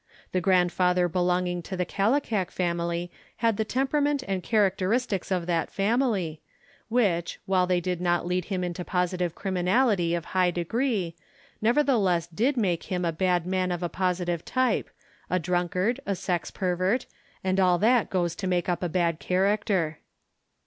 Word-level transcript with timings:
The 0.31 0.41
grandfather 0.41 1.07
belonging 1.07 1.61
to 1.61 1.77
the 1.77 1.85
Kallikak 1.85 2.49
family 2.49 3.11
had 3.37 3.57
the 3.57 3.63
temperament 3.63 4.23
and 4.27 4.41
characteristics 4.41 5.29
of 5.29 5.45
that 5.45 5.69
family, 5.69 6.41
which, 6.89 7.39
while 7.45 7.67
they 7.67 7.79
did 7.79 8.01
not 8.01 8.25
lead 8.25 8.45
him 8.45 8.63
into 8.63 8.83
positive 8.83 9.35
crim 9.35 9.57
inality 9.57 10.17
of 10.17 10.25
high 10.33 10.49
degree, 10.49 11.15
nevertheless 11.61 12.25
did 12.25 12.57
make 12.57 12.85
him 12.85 13.05
a 13.05 13.11
bad 13.11 13.45
man 13.45 13.71
of 13.71 13.83
a 13.83 13.89
positive 13.89 14.43
type, 14.43 14.89
a 15.29 15.37
drunkard, 15.37 15.99
a 16.07 16.15
sex 16.15 16.49
pervert, 16.49 17.05
and 17.43 17.59
all 17.59 17.77
that 17.77 18.09
goes 18.09 18.33
to 18.37 18.47
make 18.47 18.67
up 18.67 18.81
a 18.81 18.89
bad 18.89 19.19
character. 19.19 19.99